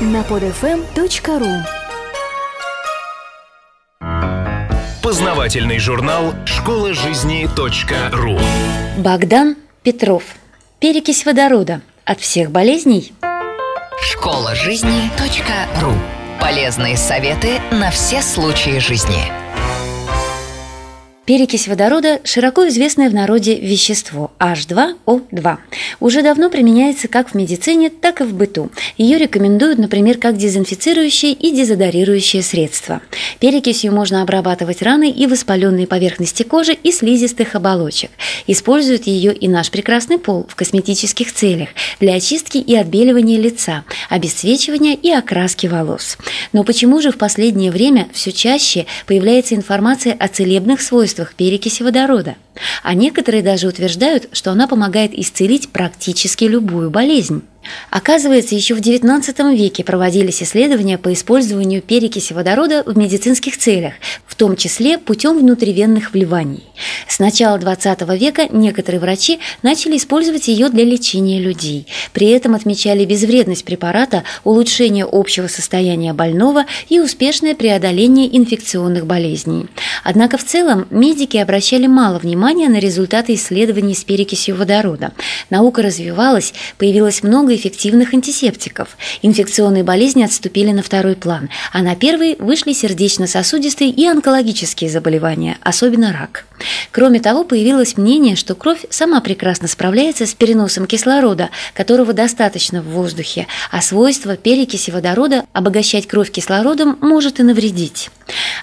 на 0.00 0.22
podfm.ru 0.22 1.62
Познавательный 5.02 5.78
журнал 5.78 6.32
«Школа 6.46 6.94
жизни 6.94 7.46
.ру» 8.12 8.38
Богдан 8.96 9.56
Петров. 9.82 10.22
Перекись 10.78 11.26
водорода. 11.26 11.82
От 12.04 12.20
всех 12.20 12.50
болезней. 12.50 13.12
Школа 14.00 14.54
жизни 14.54 15.10
.ру. 15.82 15.92
Полезные 16.40 16.96
советы 16.96 17.60
на 17.70 17.90
все 17.90 18.22
случаи 18.22 18.78
жизни. 18.78 19.30
Перекись 21.30 21.68
водорода– 21.68 22.18
широко 22.24 22.66
известное 22.66 23.08
в 23.08 23.14
народе 23.14 23.54
вещество 23.54 24.32
H2O2. 24.40 25.58
Уже 26.00 26.22
давно 26.22 26.50
применяется 26.50 27.06
как 27.06 27.30
в 27.30 27.34
медицине, 27.34 27.88
так 27.88 28.20
и 28.20 28.24
в 28.24 28.34
быту. 28.34 28.68
Ее 28.98 29.16
рекомендуют, 29.16 29.78
например, 29.78 30.18
как 30.18 30.36
дезинфицирующее 30.36 31.30
и 31.30 31.52
дезодорирующее 31.52 32.42
средство. 32.42 33.00
Перекисью 33.38 33.94
можно 33.94 34.22
обрабатывать 34.22 34.82
раны 34.82 35.08
и 35.08 35.28
воспаленные 35.28 35.86
поверхности 35.86 36.42
кожи 36.42 36.72
и 36.72 36.90
слизистых 36.90 37.54
оболочек. 37.54 38.10
Используют 38.48 39.06
ее 39.06 39.32
и 39.32 39.46
наш 39.46 39.70
прекрасный 39.70 40.18
пол 40.18 40.46
в 40.48 40.56
косметических 40.56 41.32
целях 41.32 41.68
для 42.00 42.14
очистки 42.14 42.58
и 42.58 42.74
отбеливания 42.74 43.38
лица, 43.38 43.84
обесцвечивания 44.08 44.94
и 44.94 45.12
окраски 45.12 45.68
волос. 45.68 46.18
Но 46.52 46.64
почему 46.64 47.00
же 47.00 47.12
в 47.12 47.18
последнее 47.18 47.70
время 47.70 48.08
все 48.12 48.32
чаще 48.32 48.86
появляется 49.06 49.54
информация 49.54 50.12
о 50.12 50.26
целебных 50.26 50.80
свойствах 50.80 51.19
свойствах 51.20 51.34
перекиси 51.34 51.82
водорода, 51.82 52.36
а 52.82 52.94
некоторые 52.94 53.42
даже 53.42 53.68
утверждают, 53.68 54.28
что 54.32 54.50
она 54.50 54.66
помогает 54.66 55.12
исцелить 55.14 55.68
практически 55.70 56.44
любую 56.44 56.90
болезнь. 56.90 57.42
Оказывается, 57.90 58.54
еще 58.54 58.74
в 58.74 58.80
XIX 58.80 59.54
веке 59.54 59.84
проводились 59.84 60.42
исследования 60.42 60.96
по 60.96 61.12
использованию 61.12 61.82
перекиси 61.82 62.32
водорода 62.32 62.82
в 62.86 62.96
медицинских 62.96 63.58
целях, 63.58 63.94
том 64.40 64.56
числе 64.56 64.96
путем 64.96 65.38
внутривенных 65.38 66.14
вливаний. 66.14 66.64
С 67.06 67.18
начала 67.18 67.58
XX 67.58 68.16
века 68.16 68.48
некоторые 68.50 68.98
врачи 68.98 69.38
начали 69.62 69.98
использовать 69.98 70.48
ее 70.48 70.70
для 70.70 70.82
лечения 70.82 71.38
людей. 71.38 71.86
При 72.14 72.28
этом 72.28 72.54
отмечали 72.54 73.04
безвредность 73.04 73.66
препарата, 73.66 74.24
улучшение 74.44 75.04
общего 75.04 75.46
состояния 75.46 76.14
больного 76.14 76.64
и 76.88 77.00
успешное 77.00 77.54
преодоление 77.54 78.34
инфекционных 78.34 79.04
болезней. 79.04 79.66
Однако 80.04 80.38
в 80.38 80.44
целом 80.44 80.86
медики 80.88 81.36
обращали 81.36 81.86
мало 81.86 82.18
внимания 82.18 82.70
на 82.70 82.78
результаты 82.78 83.34
исследований 83.34 83.94
с 83.94 84.04
перекисью 84.04 84.56
водорода. 84.56 85.12
Наука 85.50 85.82
развивалась, 85.82 86.54
появилось 86.78 87.22
много 87.22 87.54
эффективных 87.54 88.14
антисептиков. 88.14 88.96
Инфекционные 89.20 89.84
болезни 89.84 90.22
отступили 90.22 90.72
на 90.72 90.82
второй 90.82 91.14
план, 91.14 91.50
а 91.74 91.82
на 91.82 91.94
первый 91.94 92.36
вышли 92.38 92.72
сердечно-сосудистые 92.72 93.90
и 93.90 94.06
онкологические 94.06 94.29
заболевания, 94.88 95.58
особенно 95.62 96.12
рак. 96.12 96.44
Кроме 96.92 97.20
того, 97.20 97.44
появилось 97.44 97.96
мнение, 97.96 98.36
что 98.36 98.54
кровь 98.54 98.84
сама 98.90 99.20
прекрасно 99.20 99.68
справляется 99.68 100.26
с 100.26 100.34
переносом 100.34 100.86
кислорода, 100.86 101.50
которого 101.74 102.12
достаточно 102.12 102.82
в 102.82 102.86
воздухе, 102.86 103.46
а 103.70 103.80
свойство 103.80 104.36
перекиси 104.36 104.90
водорода 104.90 105.44
обогащать 105.52 106.06
кровь 106.06 106.30
кислородом 106.30 106.98
может 107.00 107.40
и 107.40 107.42
навредить. 107.42 108.10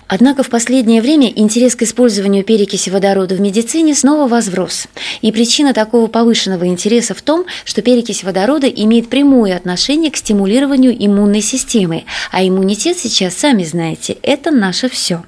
Однако 0.08 0.44
в 0.44 0.50
последнее 0.50 1.02
время 1.02 1.32
интерес 1.36 1.76
к 1.76 1.84
использованию 1.84 2.44
перекиси 2.44 2.90
водорода 2.90 3.36
в 3.36 3.42
медицине 3.42 3.95
снова 3.95 4.28
возрос. 4.28 4.88
И 5.22 5.32
причина 5.32 5.73
такого 5.73 6.08
повышенного 6.08 6.68
интереса 6.68 7.14
в 7.14 7.22
том, 7.22 7.45
что 7.66 7.82
перекись 7.82 8.23
водорода 8.23 8.68
имеет 8.68 9.10
прямое 9.10 9.56
отношение 9.56 10.12
к 10.12 10.18
стимулированию 10.18 10.95
иммунной 10.98 11.42
системы, 11.42 12.06
а 12.32 12.45
иммунитет 12.45 12.98
сейчас, 12.98 13.36
сами 13.36 13.64
знаете, 13.64 14.18
это 14.22 14.52
наше 14.52 14.90
все. 14.90 15.23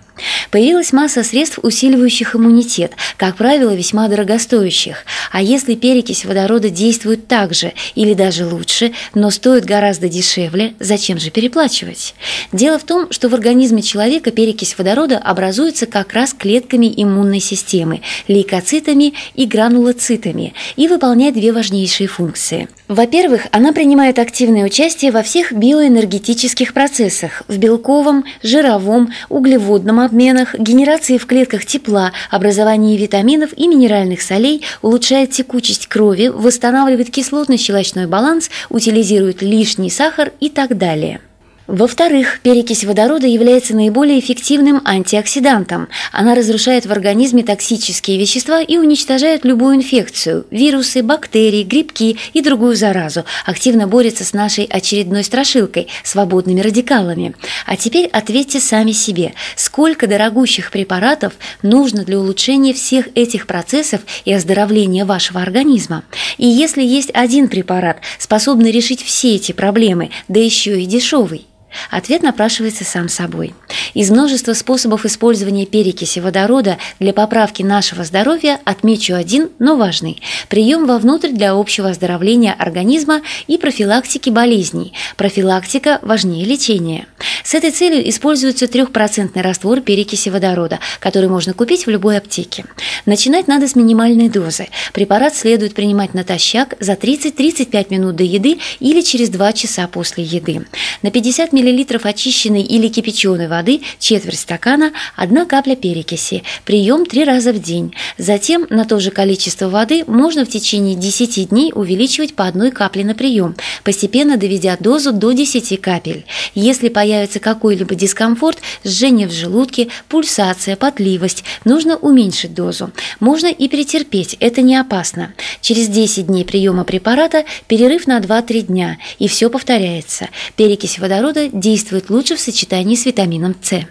Появилась 0.52 0.94
масса 0.94 1.24
средств, 1.24 1.60
усиливающих 1.62 2.36
иммунитет, 2.36 2.94
как 3.18 3.36
правило, 3.36 3.74
весьма 3.74 4.08
дорогостоящих. 4.08 5.06
А 5.32 5.42
если 5.42 5.76
перекись 5.76 6.26
водорода 6.26 6.70
действует 6.70 7.28
так 7.28 7.54
же 7.54 7.74
или 7.96 8.14
даже 8.14 8.46
лучше, 8.46 8.94
но 9.14 9.30
стоит 9.30 9.66
гораздо 9.66 10.10
дешевле, 10.10 10.74
зачем 10.80 11.20
же 11.20 11.30
переплачивать? 11.30 12.16
Дело 12.52 12.80
в 12.80 12.84
том, 12.84 13.12
что 13.12 13.30
в 13.30 13.34
организме 13.34 13.82
человека 13.82 14.32
перекись 14.32 14.78
водорода 14.78 15.18
образуется 15.18 15.86
как 15.86 16.14
раз 16.14 16.34
клетками 16.34 16.92
иммунной 16.96 17.40
системы, 17.40 18.02
лейкоцитами 18.28 19.14
и 19.36 19.46
гранулоцитами 19.46 20.54
и 20.76 20.88
выполняет 20.88 21.36
две 21.36 21.52
важнейшие 21.52 22.08
функции. 22.08 22.68
Во-первых, 22.88 23.48
она 23.52 23.72
принимает 23.72 24.18
активное 24.18 24.66
участие 24.66 25.12
во 25.12 25.22
всех 25.22 25.54
биоэнергетических 25.54 26.74
процессах 26.74 27.44
в 27.48 27.58
белковом, 27.58 28.26
жировом, 28.42 29.14
углеводном 29.30 30.00
обменах, 30.10 30.56
генерации 30.56 31.18
в 31.18 31.26
клетках 31.26 31.66
тепла, 31.66 32.12
образовании 32.30 32.98
витаминов 32.98 33.52
и 33.56 33.68
минеральных 33.68 34.22
солей, 34.22 34.64
улучшает 34.82 35.32
текучесть 35.32 35.88
крови, 35.88 36.28
восстанавливает 36.28 37.10
кислотно-щелочной 37.10 38.08
баланс, 38.08 38.50
утилизирует 38.70 39.42
лишний 39.42 39.90
сахар 39.90 40.34
и 40.40 40.50
так 40.50 40.78
далее. 40.78 41.22
Во-вторых, 41.70 42.40
перекись 42.42 42.84
водорода 42.84 43.28
является 43.28 43.76
наиболее 43.76 44.20
эффективным 44.20 44.82
антиоксидантом. 44.86 45.88
Она 46.12 46.34
разрушает 46.34 46.88
в 46.88 46.92
организме 46.92 47.44
токсические 47.44 48.18
вещества 48.18 48.60
и 48.60 48.80
уничтожает 48.80 49.46
любую 49.46 49.76
инфекцию– 49.76 50.48
вирусы, 50.50 51.04
бактерии, 51.04 51.62
грибки 51.62 52.18
и 52.34 52.42
другую 52.42 52.76
заразу. 52.76 53.24
Активно 53.46 53.88
борется 53.88 54.24
с 54.24 54.34
нашей 54.34 54.64
очередной 54.66 55.24
страшилкой– 55.24 55.90
свободными 56.04 56.60
радикалами. 56.60 57.36
А 57.68 57.78
теперь 57.78 58.08
ответьте 58.08 58.60
сами 58.60 58.92
себе, 58.92 59.36
сколько 59.56 60.08
дорогущих 60.08 60.72
препаратов 60.72 61.34
нужно 61.62 62.04
для 62.04 62.18
улучшения 62.18 62.74
всех 62.74 63.10
этих 63.14 63.46
процессов 63.46 64.02
и 64.26 64.34
оздоровления 64.34 65.06
вашего 65.06 65.40
организма? 65.40 66.04
И 66.40 66.48
если 66.48 66.82
есть 66.82 67.12
один 67.14 67.48
препарат, 67.48 68.00
способный 68.18 68.72
решить 68.72 69.04
все 69.04 69.36
эти 69.36 69.52
проблемы, 69.52 70.10
да 70.28 70.40
еще 70.40 70.82
и 70.82 70.88
дешевый, 70.88 71.46
Ответ 71.90 72.24
напрашивается 72.24 72.84
сам 72.84 73.10
собой. 73.10 73.54
Из 73.94 74.10
множества 74.12 74.54
способов 74.54 75.06
использования 75.06 75.66
перекиси 75.66 76.20
водорода 76.20 76.78
для 77.00 77.14
поправки 77.14 77.64
нашего 77.64 78.04
здоровья 78.04 78.60
отмечу 78.66 79.16
один, 79.16 79.50
но 79.60 79.76
важный– 79.76 80.22
прием 80.50 80.86
вовнутрь 80.86 81.30
для 81.30 81.54
общего 81.54 81.90
оздоровления 81.90 82.54
организма 82.58 83.22
и 83.48 83.58
профилактики 83.58 84.30
болезней. 84.30 84.94
Профилактика 85.18 86.00
важнее 86.02 86.46
лечения. 86.46 87.08
С 87.44 87.54
этой 87.54 87.72
целью 87.72 88.08
используется 88.10 88.68
трехпроцентный 88.68 89.42
раствор 89.42 89.82
перекиси 89.82 90.30
водорода, 90.30 90.80
который 91.00 91.30
можно 91.30 91.54
купить 91.54 91.86
в 91.86 91.90
любой 91.90 92.18
аптеке. 92.18 92.66
Начинать 93.06 93.48
надо 93.48 93.68
с 93.68 93.76
минимальной 93.76 94.30
дозы. 94.30 94.68
Препарат 94.94 95.36
следует 95.36 95.74
принимать 95.74 96.14
натощак 96.14 96.76
за 96.80 96.94
30-35 96.94 97.88
минут 97.90 98.16
до 98.16 98.24
еды 98.24 98.60
или 98.80 99.02
через 99.02 99.30
2 99.30 99.54
часа 99.54 99.88
после 99.88 100.24
еды. 100.24 100.66
На 101.02 101.12
50 101.12 101.54
мл 101.64 102.00
очищенной 102.04 102.62
или 102.62 102.88
кипяченой 102.88 103.48
воды, 103.48 103.82
четверть 104.00 104.40
стакана, 104.40 104.92
одна 105.16 105.46
капля 105.46 105.76
перекиси. 105.76 106.44
Прием 106.66 107.06
три 107.06 107.24
раза 107.24 107.52
в 107.52 107.62
день. 107.62 107.94
Затем 108.18 108.66
на 108.70 108.86
то 108.86 109.00
же 109.00 109.12
количество 109.12 109.70
воды 109.70 110.04
можно 110.08 110.46
в 110.46 110.50
течение 110.50 110.96
10 110.96 111.50
дней 111.50 111.72
увеличивать 111.74 112.36
по 112.36 112.46
одной 112.46 112.72
капле 112.72 113.04
на 113.04 113.16
прием, 113.16 113.56
постепенно 113.84 114.38
доведя 114.38 114.78
дозу 114.80 115.12
до 115.12 115.32
10 115.32 115.80
капель. 115.82 116.26
Если 116.56 116.90
появится 116.90 117.40
какой-либо 117.40 117.96
дискомфорт, 117.96 118.60
жжение 118.84 119.28
в 119.28 119.32
желудке, 119.32 119.90
пульсация, 120.08 120.76
потливость, 120.76 121.44
нужно 121.66 121.98
уменьшить 121.98 122.54
дозу. 122.54 122.92
Можно 123.20 123.48
и 123.48 123.68
перетерпеть, 123.68 124.36
это 124.40 124.62
не 124.62 124.76
опасно. 124.76 125.34
Через 125.62 125.88
10 125.88 126.28
дней 126.28 126.46
приема 126.46 126.84
препарата 126.84 127.46
перерыв 127.68 128.08
на 128.08 128.20
2-3 128.20 128.62
дня, 128.62 128.98
и 129.18 129.28
все 129.28 129.50
повторяется. 129.50 130.30
Перекись 130.56 131.00
водорода 131.00 131.49
действует 131.52 132.10
лучше 132.10 132.36
в 132.36 132.40
сочетании 132.40 132.96
с 132.96 133.06
витамином 133.06 133.56
С. 133.62 133.86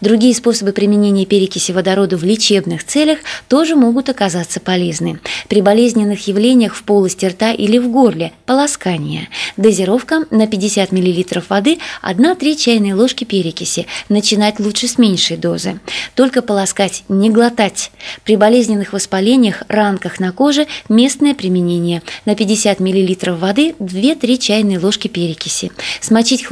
Другие 0.00 0.34
способы 0.34 0.72
применения 0.72 1.26
перекиси 1.26 1.72
водорода 1.72 2.16
в 2.16 2.24
лечебных 2.24 2.84
целях 2.84 3.18
тоже 3.48 3.74
могут 3.74 4.08
оказаться 4.08 4.60
полезны. 4.60 5.20
При 5.48 5.60
болезненных 5.60 6.26
явлениях 6.28 6.74
в 6.74 6.82
полости 6.84 7.26
рта 7.26 7.52
или 7.52 7.78
в 7.78 7.90
горле– 7.90 8.32
полоскание. 8.46 9.28
Дозировка 9.56 10.24
на 10.30 10.46
50 10.46 10.92
мл 10.92 11.42
воды 11.48 11.78
1-3 12.02 12.56
чайные 12.56 12.94
ложки 12.94 13.24
перекиси. 13.24 13.86
Начинать 14.08 14.60
лучше 14.60 14.88
с 14.88 14.98
меньшей 14.98 15.36
дозы. 15.36 15.80
Только 16.14 16.42
полоскать, 16.42 17.04
не 17.08 17.30
глотать. 17.30 17.90
При 18.24 18.36
болезненных 18.36 18.92
воспалениях, 18.92 19.62
ранках 19.68 20.20
на 20.20 20.32
коже– 20.32 20.66
местное 20.88 21.34
применение. 21.34 22.02
На 22.24 22.34
50 22.34 22.80
мл 22.80 23.36
воды 23.36 23.74
2-3 23.78 24.38
чайные 24.38 24.78
ложки 24.78 25.08
перекиси. 25.08 25.72
Смочить 26.00 26.42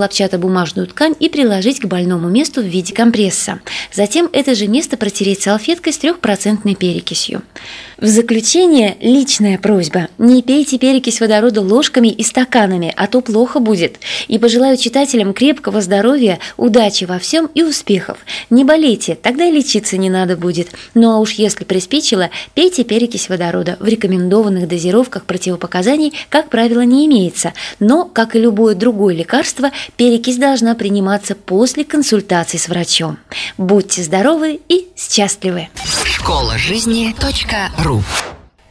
хлопчатобумажную 0.53 0.87
ткань 0.87 1.15
и 1.19 1.29
приложить 1.29 1.81
к 1.81 1.87
больному 1.87 2.29
месту 2.29 2.61
в 2.61 2.65
виде 2.65 2.95
компресса. 2.95 3.61
Затем 3.93 4.29
это 4.33 4.55
же 4.55 4.67
место 4.69 4.97
протереть 4.97 5.43
салфеткой 5.43 5.93
с 5.93 5.99
трехпроцентной 5.99 6.75
перекисью. 6.75 7.43
В 7.99 8.07
заключение 8.07 8.97
личная 9.01 9.59
просьба. 9.59 10.09
Не 10.19 10.43
пейте 10.43 10.79
перекись 10.79 11.21
водорода 11.21 11.61
ложками 11.61 12.09
и 12.09 12.23
стаканами, 12.23 12.93
а 12.97 13.07
то 13.07 13.21
плохо 13.21 13.61
будет. 13.61 13.97
И 14.29 14.39
пожелаю 14.39 14.77
читателям 14.77 15.35
крепкого 15.35 15.81
здоровья, 15.81 16.39
удачи 16.57 17.05
во 17.05 17.19
всем 17.19 17.51
и 17.55 17.63
успехов. 17.63 18.19
Не 18.51 18.65
болейте, 18.65 19.15
тогда 19.15 19.45
и 19.45 19.53
лечиться 19.53 19.97
не 19.97 20.11
надо 20.11 20.37
будет. 20.37 20.69
Ну 20.95 21.11
а 21.11 21.19
уж 21.19 21.33
если 21.33 21.65
приспичило, 21.65 22.31
пейте 22.55 22.85
перекись 22.85 23.29
водорода. 23.29 23.77
В 23.79 23.87
рекомендованных 23.87 24.69
дозировках 24.69 25.25
противопоказаний, 25.25 26.13
как 26.29 26.49
правило, 26.49 26.81
не 26.81 27.07
имеется. 27.07 27.53
Но, 27.79 28.05
как 28.05 28.35
и 28.35 28.41
любое 28.41 28.75
другое 28.75 29.15
лекарство, 29.15 29.71
перекись 29.97 30.39
должна 30.39 30.75
приниматься 30.75 31.35
после 31.35 31.85
консультации 31.85 32.59
с 32.59 32.69
врачом. 32.69 33.19
Будьте 33.59 34.03
здоровы 34.03 34.61
и 34.69 34.89
счастливы! 34.97 35.69
Школа 36.23 36.57
жизни 36.57 37.13
.ру 37.83 38.01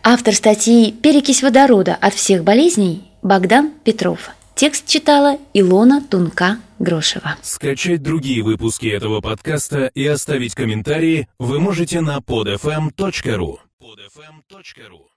Автор 0.04 0.34
статьи 0.34 0.94
«Перекись 0.94 1.44
водорода 1.44 1.96
от 2.00 2.14
всех 2.14 2.46
болезней» 2.46 3.12
Богдан 3.22 3.74
Петров. 3.84 4.30
Текст 4.56 4.88
читала 4.88 5.38
Илона 5.54 6.02
Тунка-Грошева. 6.10 7.36
Скачать 7.42 8.02
другие 8.02 8.42
выпуски 8.42 8.88
этого 8.88 9.20
подкаста 9.20 9.88
и 9.88 10.08
оставить 10.08 10.56
комментарии 10.56 11.28
вы 11.40 11.60
можете 11.60 12.00
на 12.00 12.20
podfm.ru. 12.20 13.58
podfm.ru 13.82 15.11